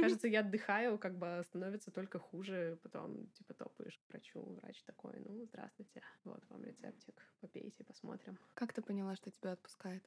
[0.00, 2.78] Кажется, я отдыхаю, как бы становится только хуже.
[2.82, 8.38] Потом типа топаешь к врачу, врач такой, ну, здравствуйте, вот вам рецептик, попейте, посмотрим.
[8.54, 10.02] Как ты поняла, что тебя отпускает?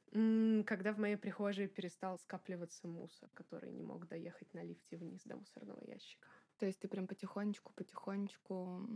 [0.66, 5.36] Когда в моей прихожей перестал скапливаться мусор, который не мог доехать на лифте вниз до
[5.36, 6.28] мусорного ящика.
[6.62, 8.86] То есть ты прям потихонечку, потихонечку...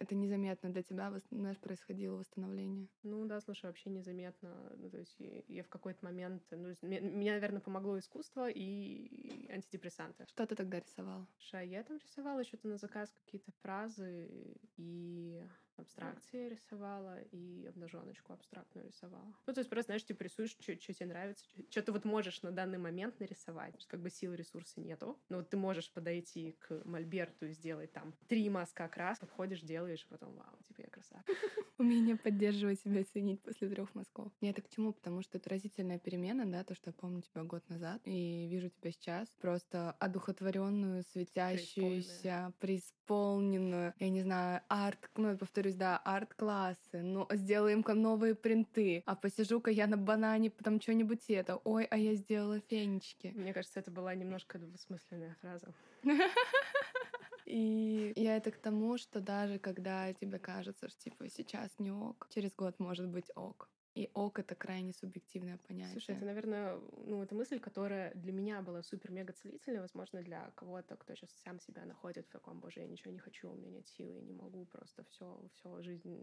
[0.00, 2.88] Это незаметно для тебя, знаешь, происходило восстановление.
[3.04, 4.72] Ну да, слушай, вообще незаметно.
[4.76, 5.14] Ну, то есть
[5.46, 6.42] я, в какой-то момент...
[6.50, 10.26] Ну, ме- меня, наверное, помогло искусство и антидепрессанты.
[10.26, 11.28] Что ты тогда рисовала?
[11.38, 15.46] Ша, я там рисовала что-то на заказ, какие-то фразы и
[15.82, 19.34] абстракции рисовала, и обнаженочку абстрактную рисовала.
[19.46, 22.50] Ну, то есть просто, знаешь, типа рисуешь, что тебе нравится, что ты вот можешь на
[22.50, 23.86] данный момент нарисовать.
[23.86, 25.18] Как бы силы ресурса нету.
[25.28, 30.04] Но вот ты можешь подойти к мольберту и сделать там три мазка крас, подходишь, делаешь,
[30.04, 31.26] и потом, вау, типа я красавчик.
[31.78, 34.32] Умение поддерживать себя, ценить после трех мазков.
[34.40, 34.92] Я это к чему?
[34.92, 38.70] Потому что это разительная перемена, да, то, что я помню тебя год назад и вижу
[38.70, 45.36] тебя сейчас, просто одухотворенную, светящуюся, преисполненную, я не знаю, арт, ну, я
[45.66, 51.56] повторюсь, да, арт-классы, ну, сделаем-ка новые принты, а посижу-ка я на банане, потом что-нибудь это,
[51.64, 53.32] ой, а я сделала фенечки.
[53.34, 55.74] Мне кажется, это была немножко двусмысленная фраза.
[57.46, 62.26] И я это к тому, что даже когда тебе кажется, что типа сейчас не ок,
[62.30, 63.68] через год может быть ок.
[63.96, 65.92] И ок это крайне субъективное понятие.
[65.92, 70.96] Слушай, это, наверное, ну, это мысль, которая для меня была супер-мега целительной, возможно, для кого-то,
[70.96, 73.88] кто сейчас сам себя находит в таком, боже, я ничего не хочу, у меня нет
[73.88, 76.22] силы, я не могу, просто все, все жизнь,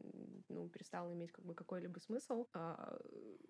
[0.49, 2.45] ну, перестала иметь как бы какой-либо смысл.
[2.53, 2.95] А,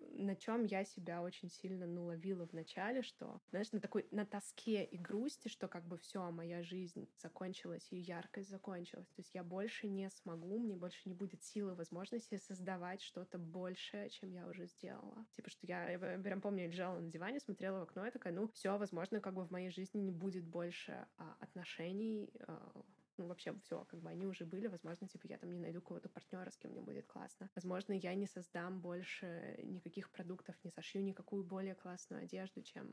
[0.00, 4.24] на чем я себя очень сильно, ну, ловила в начале, что, знаешь, на такой, на
[4.24, 9.34] тоске и грусти, что как бы все, моя жизнь закончилась, ее яркость закончилась, то есть
[9.34, 14.46] я больше не смогу, мне больше не будет силы, возможности создавать что-то большее, чем я
[14.46, 15.26] уже сделала.
[15.32, 18.48] Типа, что я, я прям помню, лежала на диване, смотрела в окно и такая, ну,
[18.48, 22.82] все, возможно, как бы в моей жизни не будет больше а, отношений, а,
[23.18, 26.08] ну, вообще все, как бы они уже были, возможно, типа, я там не найду кого-то
[26.08, 27.50] партнера, с кем мне будет классно.
[27.54, 32.88] Возможно, я не создам больше никаких продуктов, не сошью никакую более классную одежду, чем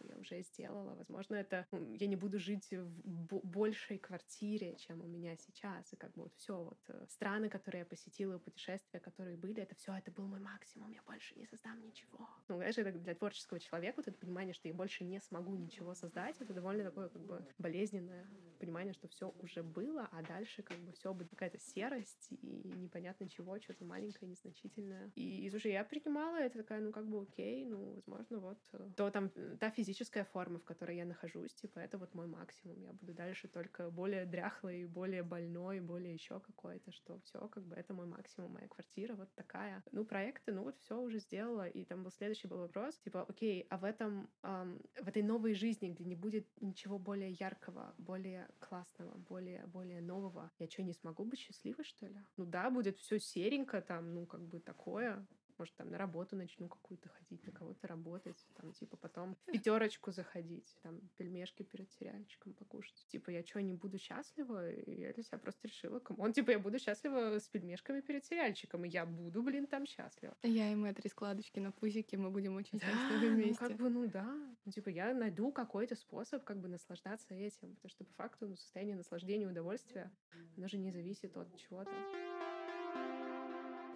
[0.00, 0.94] я уже сделала.
[0.94, 5.92] Возможно, это я не буду жить в бо- большей квартире, чем у меня сейчас.
[5.92, 9.74] И как бы вот все вот э, страны, которые я посетила, путешествия, которые были, это
[9.74, 10.90] все, это был мой максимум.
[10.92, 12.28] Я больше не создам ничего.
[12.48, 15.94] Ну, знаешь, это для творческого человека вот это понимание, что я больше не смогу ничего
[15.94, 18.26] создать, это довольно такое как бы болезненное
[18.58, 23.28] понимание, что все уже было, а дальше как бы все будет какая-то серость и непонятно
[23.28, 25.10] чего, что-то маленькое, незначительное.
[25.14, 28.90] И, и слушай, я принимала это такая, ну как бы окей, ну возможно вот э,
[28.96, 32.80] то там та физическая форма, в которой я нахожусь, типа это вот мой максимум.
[32.80, 37.76] Я буду дальше только более дряхлой, более больной, более еще какой-то, что все как бы
[37.76, 39.82] это мой максимум, моя квартира вот такая.
[39.92, 43.66] Ну проекты, ну вот все уже сделала, и там был следующий был вопрос, типа окей,
[43.70, 48.47] а в этом ам, в этой новой жизни, где не будет ничего более яркого, более
[48.58, 52.20] классного, более более нового, я что не смогу быть счастливой что ли?
[52.36, 55.26] Ну да, будет все серенько там, ну как бы такое.
[55.58, 60.12] Может, там на работу начну какую-то ходить, на кого-то работать, там, типа, потом в пятерочку
[60.12, 63.06] заходить, там, пельмешки перед сериальчиком покушать.
[63.08, 64.70] Типа, я что, не буду счастлива?
[64.70, 68.84] И я для себя просто решила, он, типа, я буду счастлива с пельмешками перед сериальчиком,
[68.84, 70.36] и я буду, блин, там счастлива.
[70.42, 73.58] Я мы три складочки на пузике, мы будем очень Да, счастливы ну вместе.
[73.58, 74.24] как бы, ну да.
[74.64, 78.56] Ну, Типа я найду какой-то способ как бы наслаждаться этим, потому что по факту ну,
[78.56, 80.12] состояние наслаждения и удовольствия,
[80.56, 81.90] оно же не зависит от чего-то.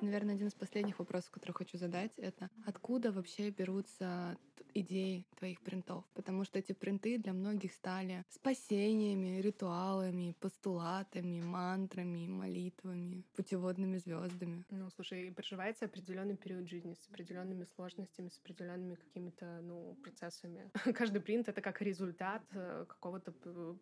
[0.03, 4.37] Наверное, один из последних вопросов, который хочу задать, это откуда вообще берутся
[4.75, 6.05] идеи твоих принтов?
[6.15, 14.65] Потому что эти принты для многих стали спасениями, ритуалами, постулатами, мантрами, молитвами, путеводными звездами.
[14.71, 20.69] Ну, слушай, проживается определенный период жизни с определенными сложностями, с определенными какими-то, ну, процессами.
[20.95, 23.31] Каждый принт— это как результат э, какого-то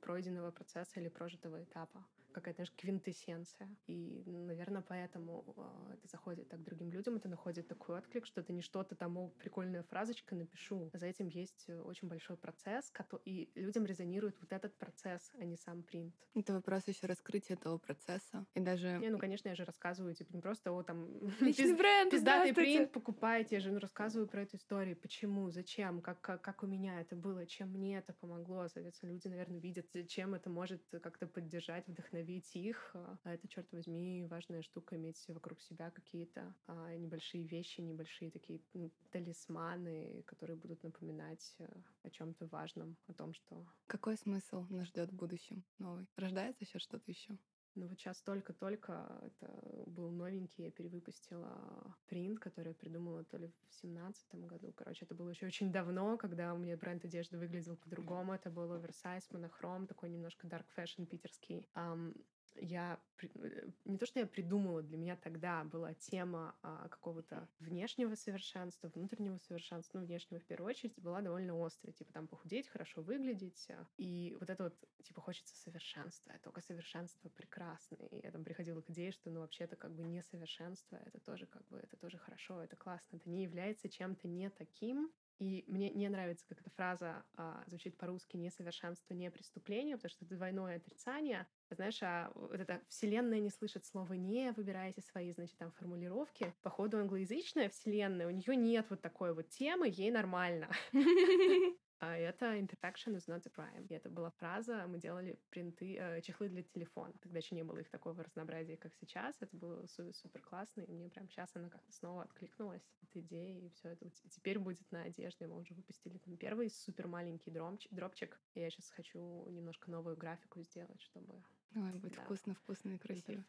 [0.02, 2.04] пройденного процесса или прожитого этапа.
[2.32, 3.68] Какая-то, знаешь, квинтэссенция.
[3.86, 8.52] И, наверное, поэтому э, это заходит так другим людям, это находит такой отклик, что это
[8.52, 10.90] не что-то там, о, прикольная фразочка, напишу.
[10.94, 12.92] За этим есть очень большой процесс,
[13.24, 16.14] и людям резонирует вот этот процесс, а не сам принт.
[16.34, 18.46] Это вопрос еще раскрытия этого процесса.
[18.54, 18.98] И даже...
[18.98, 21.08] Не, ну, конечно, я же рассказываю, типа, не просто, о, там...
[21.40, 26.20] Личный бренд, Пиздатый принт покупайте, я же ну, рассказываю про эту историю, почему, зачем, как,
[26.20, 28.68] как, как у меня это было, чем мне это помогло.
[28.68, 32.19] Соответственно, люди, наверное, видят, чем это может как-то поддержать, вдохновить
[32.54, 32.90] их.
[32.94, 38.60] А это, черт возьми, важная штука иметь вокруг себя какие-то а, небольшие вещи, небольшие такие
[38.74, 41.66] ну, талисманы, которые будут напоминать э,
[42.02, 43.66] о чем-то важном, о том, что...
[43.86, 46.06] Какой смысл нас ждет в будущем новый?
[46.16, 47.36] Рождается сейчас что-то еще?
[47.76, 53.52] Ну вот сейчас только-только это был новенький, я перевыпустила принт, который я придумала то ли
[53.68, 54.72] в семнадцатом году.
[54.72, 58.34] Короче, это было еще очень давно, когда у меня бренд одежды выглядел по-другому.
[58.34, 61.68] Это был оверсайз, монохром, такой немножко dark fashion питерский.
[61.74, 62.14] Um,
[62.56, 68.14] я э, не то, что я придумала, для меня тогда была тема а, какого-то внешнего
[68.14, 71.92] совершенства, внутреннего совершенства, ну, внешнего в первую очередь, была довольно острая.
[71.92, 73.66] Типа там похудеть, хорошо выглядеть.
[73.70, 76.32] А, и вот это вот, типа, хочется совершенства.
[76.42, 77.96] Только совершенство прекрасно.
[78.10, 81.20] И я там приходила к идее, что, ну, вообще это как бы не совершенство, это
[81.20, 83.16] тоже как бы, это тоже хорошо, это классно.
[83.16, 87.96] Это не является чем-то не таким, и мне не нравится, как эта фраза а, звучит
[87.96, 91.46] по-русски «несовершенство, не преступление», потому что это двойное отрицание.
[91.70, 96.54] Знаешь, а вот эта вселенная не слышит слова «не», выбирайте свои, значит, там формулировки.
[96.60, 100.70] Походу, англоязычная вселенная, у нее нет вот такой вот темы, ей нормально.
[102.00, 103.86] А это imperfection is not a crime.
[103.88, 107.12] И это была фраза, мы делали принты, э, чехлы для телефона.
[107.20, 109.36] Тогда еще не было их такого разнообразия, как сейчас.
[109.40, 113.66] Это было супер, супер классно, и мне прям сейчас она как-то снова откликнулась, эта идея,
[113.66, 115.46] и все это теперь будет на одежде.
[115.46, 120.16] Мы уже выпустили там первый супер маленький дропчик, дропчик, и я сейчас хочу немножко новую
[120.16, 121.42] графику сделать, чтобы
[121.74, 122.22] Ой, будет да.
[122.22, 123.44] вкусно, вкусно и красиво.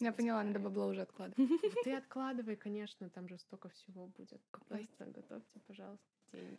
[0.00, 1.50] Я поняла, надо бабло уже откладывать.
[1.84, 4.40] Ты откладывай, конечно, там же столько всего будет.
[4.68, 6.58] Просто готовьте, пожалуйста, деньги.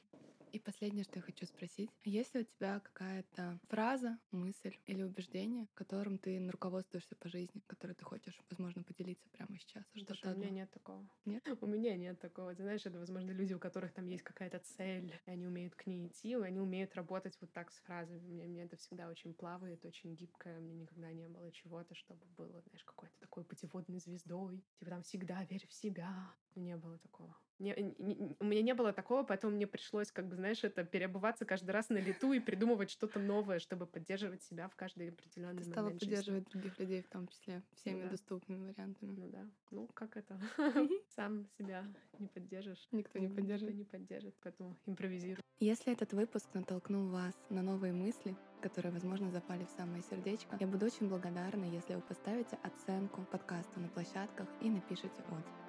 [0.56, 1.90] И последнее, что я хочу спросить.
[2.06, 7.92] Есть ли у тебя какая-то фраза, мысль или убеждение, которым ты руководствуешься по жизни, которой
[7.92, 9.84] ты хочешь, возможно, поделиться прямо сейчас?
[9.94, 11.06] Что-то у меня нет такого.
[11.26, 11.44] Нет?
[11.62, 12.56] У меня нет такого.
[12.56, 15.88] Ты знаешь, это, возможно, люди, у которых там есть какая-то цель, и они умеют к
[15.88, 18.20] ней идти, и они умеют работать вот так с фразами.
[18.20, 20.60] Мне, мне это всегда очень плавает, очень гибкое.
[20.62, 20.74] Мне
[21.06, 24.64] никогда не было чего-то, чтобы было, знаешь, какой-то такой путеводной звездой.
[24.80, 26.34] Типа там всегда верь в себя.
[26.56, 27.36] Не было такого.
[27.60, 31.46] Не, не, у меня не было такого, поэтому мне пришлось, как бы, знаешь, это переобуваться
[31.46, 35.70] каждый раз на лету и придумывать что-то новое, чтобы поддерживать себя в каждый определенный Ты
[35.70, 35.74] момент.
[35.74, 36.52] стала поддерживать жизни.
[36.52, 38.10] других людей, в том числе, всеми ну, да.
[38.10, 39.12] доступными вариантами.
[39.12, 39.48] Ну да.
[39.72, 40.38] Ну, как это?
[41.16, 41.86] Сам себя
[42.20, 42.88] не поддержишь.
[42.92, 43.70] Никто не поддержит.
[43.70, 45.42] Никто не поддержит, поэтому импровизируй.
[45.60, 50.68] Если этот выпуск натолкнул вас на новые мысли, которые, возможно, запали в самое сердечко, я
[50.68, 55.65] буду очень благодарна, если вы поставите оценку подкасту на площадках и напишите отзыв.